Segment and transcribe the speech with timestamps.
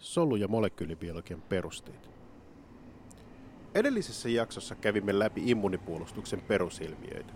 [0.00, 2.10] solu- ja molekyylibiologian perusteet.
[3.74, 7.32] Edellisessä jaksossa kävimme läpi immunipuolustuksen perusilmiöitä.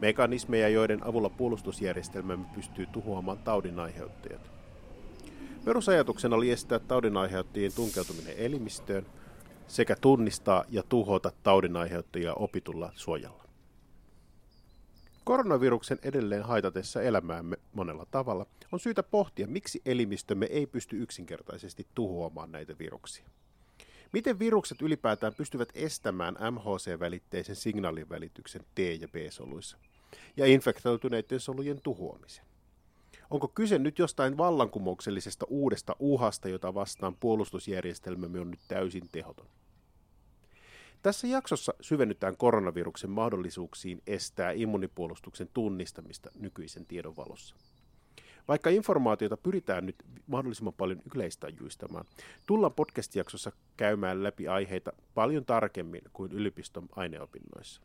[0.00, 4.50] Mekanismeja, joiden avulla puolustusjärjestelmämme pystyy tuhoamaan taudin aiheuttajat.
[5.64, 9.06] Perusajatuksena oli estää taudin aiheuttajien tunkeutuminen elimistöön
[9.66, 13.44] sekä tunnistaa ja tuhota taudin aiheuttajia opitulla suojalla.
[15.24, 22.52] Koronaviruksen edelleen haitatessa elämäämme monella tavalla on syytä pohtia, miksi elimistömme ei pysty yksinkertaisesti tuhoamaan
[22.52, 23.24] näitä viruksia.
[24.12, 29.76] Miten virukset ylipäätään pystyvät estämään MHC-välitteisen signaalin välityksen T- ja B-soluissa
[30.36, 32.44] ja infektoituneiden solujen tuhoamisen?
[33.30, 39.46] Onko kyse nyt jostain vallankumouksellisesta uudesta uhasta, jota vastaan puolustusjärjestelmämme on nyt täysin tehoton?
[41.02, 47.56] Tässä jaksossa syvennytään koronaviruksen mahdollisuuksiin estää immunipuolustuksen tunnistamista nykyisen tiedon valossa.
[48.48, 49.96] Vaikka informaatiota pyritään nyt
[50.26, 52.04] mahdollisimman paljon yleistajuistamaan,
[52.46, 57.82] tullaan podcast-jaksossa käymään läpi aiheita paljon tarkemmin kuin yliopiston aineopinnoissa.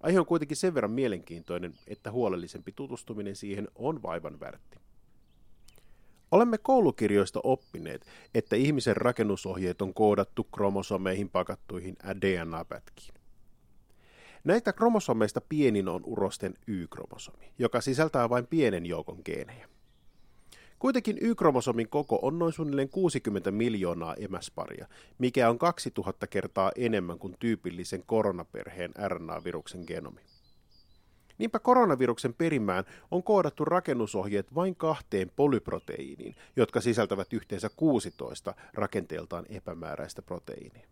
[0.00, 4.85] Aihe on kuitenkin sen verran mielenkiintoinen, että huolellisempi tutustuminen siihen on vaivan värtti.
[6.36, 13.14] Olemme koulukirjoista oppineet, että ihmisen rakennusohjeet on koodattu kromosomeihin pakattuihin DNA-pätkiin.
[14.44, 19.68] Näitä kromosomeista pienin on urosten Y-kromosomi, joka sisältää vain pienen joukon geenejä.
[20.78, 24.86] Kuitenkin Y-kromosomin koko on noin suunnilleen 60 miljoonaa emäsparia,
[25.18, 30.20] mikä on 2000 kertaa enemmän kuin tyypillisen koronaperheen RNA-viruksen genomi.
[31.38, 40.22] Niinpä koronaviruksen perimään on koodattu rakennusohjeet vain kahteen polyproteiiniin, jotka sisältävät yhteensä 16 rakenteeltaan epämääräistä
[40.22, 40.88] proteiinia.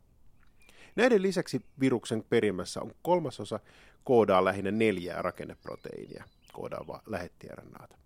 [0.96, 3.60] Näiden lisäksi viruksen perimässä on kolmasosa
[4.04, 7.96] koodaa lähinnä neljää rakenneproteiinia koodaavaa lähettiRNAta.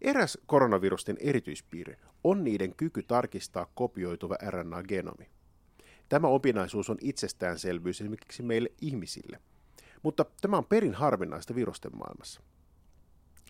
[0.00, 5.30] Eräs koronavirusten erityispiirre on niiden kyky tarkistaa kopioituva RNA-genomi.
[6.08, 9.40] Tämä opinaisuus on itsestäänselvyys esimerkiksi meille ihmisille,
[10.02, 12.40] mutta tämä on perin harvinaista virusten maailmassa.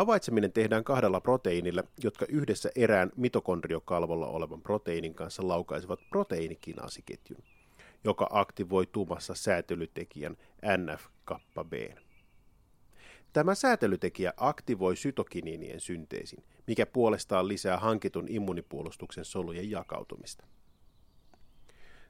[0.00, 7.42] Havaitseminen tehdään kahdella proteiinilla, jotka yhdessä erään mitokondriokalvolla olevan proteiinin kanssa laukaisevat proteiinikinaasiketjun,
[8.04, 10.36] joka aktivoi tumassa säätelytekijän
[10.78, 11.72] NF-kappa B.
[13.32, 20.46] Tämä säätelytekijä aktivoi sytokiniinien synteesin, mikä puolestaan lisää hankitun immunipuolustuksen solujen jakautumista.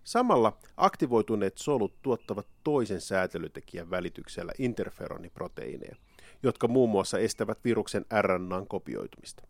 [0.04, 5.96] Samalla aktivoituneet solut tuottavat toisen säätelytekijän välityksellä interferoniproteiineja,
[6.42, 9.42] jotka muun muassa estävät viruksen RNAn kopioitumista.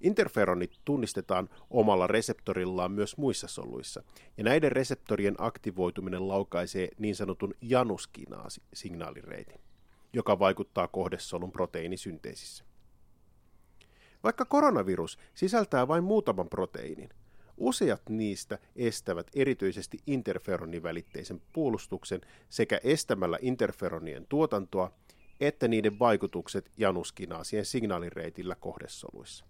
[0.00, 4.02] Interferonit tunnistetaan omalla reseptorillaan myös muissa soluissa,
[4.36, 9.60] ja näiden reseptorien aktivoituminen laukaisee niin sanotun januskinaasi-signaalireitin,
[10.12, 12.64] joka vaikuttaa kohdesolun proteiinisynteesissä.
[14.22, 17.08] Vaikka koronavirus sisältää vain muutaman proteiinin,
[17.56, 24.92] useat niistä estävät erityisesti interferonivälitteisen puolustuksen sekä estämällä interferonien tuotantoa
[25.46, 29.44] että niiden vaikutukset januskinaasien signaalireitillä kohdesoluissa.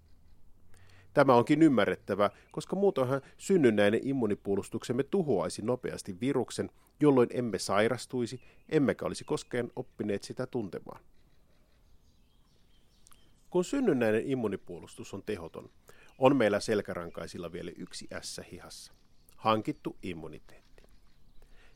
[1.15, 6.71] Tämä onkin ymmärrettävä, koska muutoinhan synnynnäinen immunipuolustuksemme tuhoaisi nopeasti viruksen,
[7.01, 11.01] jolloin emme sairastuisi, emmekä olisi koskaan oppineet sitä tuntemaan.
[13.51, 15.71] Kun synnynnäinen immunipuolustus on tehoton,
[16.19, 18.93] on meillä selkärankaisilla vielä yksi ässä hihassa.
[19.37, 20.64] Hankittu immuniteetti.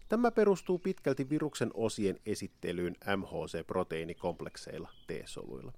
[0.08, 5.72] Tämä perustuu pitkälti viruksen osien esittelyyn MHC-proteiinikomplekseilla T-soluilla,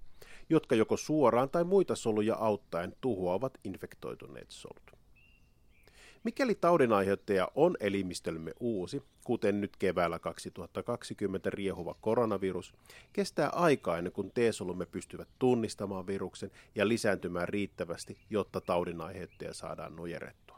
[0.51, 5.01] jotka joko suoraan tai muita soluja auttaen tuhoavat infektoituneet solut.
[6.25, 12.75] Mikäli taudinaiheuttaja on elimistöllemme uusi, kuten nyt keväällä 2020 riehuva koronavirus,
[13.13, 20.50] kestää aikaa ennen kuin T-solumme pystyvät tunnistamaan viruksen ja lisääntymään riittävästi, jotta taudinaiheuttaja saadaan nujerettua.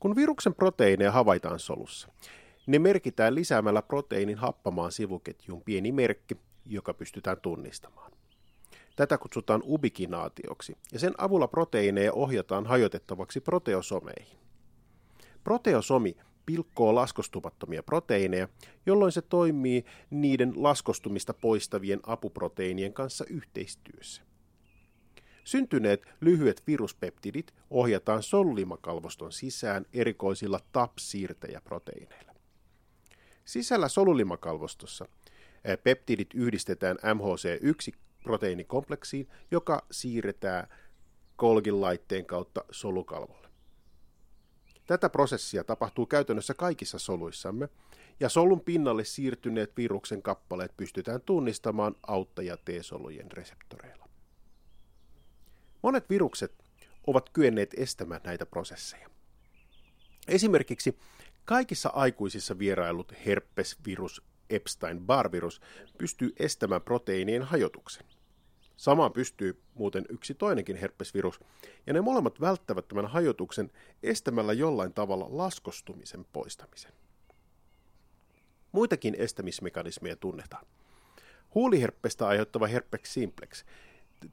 [0.00, 2.08] Kun viruksen proteiineja havaitaan solussa,
[2.66, 8.12] ne merkitään lisäämällä proteiinin happamaan sivuketjuun pieni merkki, joka pystytään tunnistamaan.
[8.96, 14.38] Tätä kutsutaan ubikinaatioksi, ja sen avulla proteiineja ohjataan hajotettavaksi proteosomeihin.
[15.44, 16.16] Proteosomi
[16.46, 18.48] pilkkoo laskostumattomia proteiineja,
[18.86, 24.22] jolloin se toimii niiden laskostumista poistavien apuproteiinien kanssa yhteistyössä.
[25.46, 32.34] Syntyneet lyhyet viruspeptidit ohjataan solulimakalvoston sisään erikoisilla TAP-siirtäjäproteiineilla.
[33.44, 35.08] Sisällä solulimakalvostossa
[35.82, 40.68] peptidit yhdistetään MHC1 proteiinikompleksiin, joka siirretään
[41.36, 43.48] Kolgin laitteen kautta solukalvolle.
[44.86, 47.68] Tätä prosessia tapahtuu käytännössä kaikissa soluissamme,
[48.20, 53.85] ja solun pinnalle siirtyneet viruksen kappaleet pystytään tunnistamaan auttaja T-solujen reseptoreilla.
[55.82, 56.52] Monet virukset
[57.06, 59.10] ovat kyenneet estämään näitä prosesseja.
[60.28, 60.98] Esimerkiksi
[61.44, 65.60] kaikissa aikuisissa vierailut herpesvirus Epstein-Barr-virus
[65.98, 68.06] pystyy estämään proteiinien hajotuksen.
[68.76, 71.40] Samaan pystyy muuten yksi toinenkin herpesvirus,
[71.86, 76.92] ja ne molemmat välttävät tämän hajotuksen estämällä jollain tavalla laskostumisen poistamisen.
[78.72, 80.66] Muitakin estämismekanismeja tunnetaan.
[81.54, 83.64] Huuliherppestä aiheuttava herpes simplex.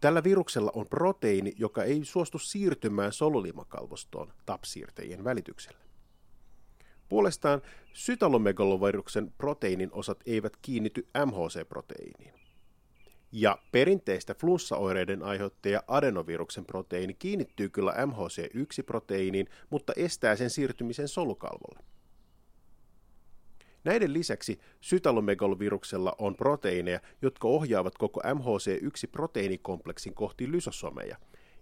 [0.01, 5.77] Tällä viruksella on proteiini, joka ei suostu siirtymään solulimakalvostoon tapsiirtejen välityksellä.
[7.09, 7.61] Puolestaan
[7.93, 12.33] sytalomegaloviruksen proteiinin osat eivät kiinnity MHC-proteiiniin.
[13.31, 21.92] Ja perinteistä flunssaoireiden aiheuttaja adenoviruksen proteiini kiinnittyy kyllä MHC1-proteiiniin, mutta estää sen siirtymisen solukalvolle.
[23.83, 31.17] Näiden lisäksi sytalomegaloviruksella on proteiineja, jotka ohjaavat koko MHC1-proteiinikompleksin kohti lysosomeja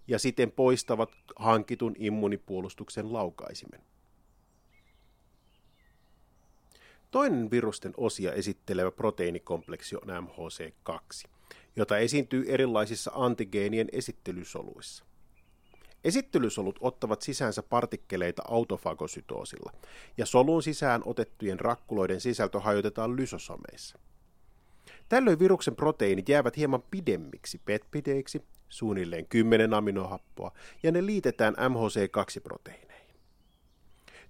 [0.08, 3.80] ja siten poistavat hankitun immunipuolustuksen laukaisimen.
[7.10, 11.28] Toinen virusten osia esittelevä proteiinikompleksi on MHC2
[11.76, 15.04] jota esiintyy erilaisissa antigeenien esittelysoluissa.
[16.04, 19.72] Esittelysolut ottavat sisäänsä partikkeleita autofagosytoosilla,
[20.16, 23.98] ja solun sisään otettujen rakkuloiden sisältö hajotetaan lysosomeissa.
[25.08, 30.52] Tällöin viruksen proteiinit jäävät hieman pidemmiksi petpideiksi, suunnilleen 10 aminohappoa,
[30.82, 33.16] ja ne liitetään MHC2-proteiineihin.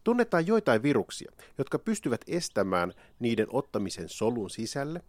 [0.05, 5.03] Tunnetaan joitain viruksia, jotka pystyvät estämään niiden ottamisen solun sisälle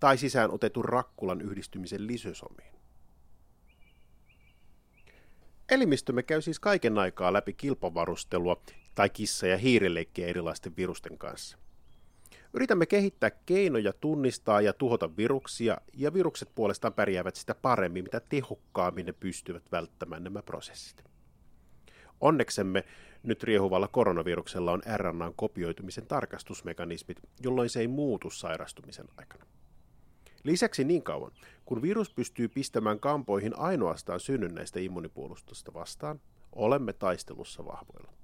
[0.00, 2.77] tai sisään otetun rakkulan yhdistymisen lisosomiin.
[5.70, 8.62] Elimistömme käy siis kaiken aikaa läpi kilpavarustelua
[8.94, 11.58] tai kissa- ja hiirileikkiä erilaisten virusten kanssa.
[12.52, 19.06] Yritämme kehittää keinoja tunnistaa ja tuhota viruksia, ja virukset puolestaan pärjäävät sitä paremmin, mitä tehokkaammin
[19.06, 21.04] ne pystyvät välttämään nämä prosessit.
[22.20, 22.84] Onneksemme
[23.22, 29.44] nyt riehuvalla koronaviruksella on RNAn kopioitumisen tarkastusmekanismit, jolloin se ei muutu sairastumisen aikana.
[30.44, 31.32] Lisäksi niin kauan,
[31.64, 36.20] kun virus pystyy pistämään kampoihin ainoastaan synnynnäistä immunipuolustusta vastaan,
[36.52, 38.17] olemme taistelussa vahvoilla.